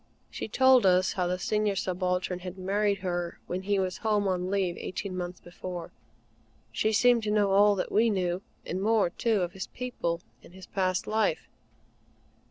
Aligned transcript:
She 0.31 0.47
told 0.47 0.83
us 0.87 1.13
how 1.13 1.27
the 1.27 1.37
Senior 1.37 1.75
Subaltern 1.75 2.39
had 2.39 2.57
married 2.57 3.01
her 3.05 3.37
when 3.45 3.61
he 3.61 3.77
was 3.77 3.97
Home 3.97 4.27
on 4.27 4.49
leave 4.49 4.75
eighteen 4.79 5.15
months 5.15 5.39
before; 5.39 5.91
and 5.93 5.93
she 6.71 6.91
seemed 6.91 7.21
to 7.21 7.29
know 7.29 7.51
all 7.51 7.75
that 7.75 7.91
we 7.91 8.09
knew, 8.09 8.41
and 8.65 8.81
more 8.81 9.11
too, 9.11 9.43
of 9.43 9.51
his 9.51 9.67
people 9.67 10.21
and 10.41 10.55
his 10.55 10.65
past 10.65 11.05
life. 11.05 11.47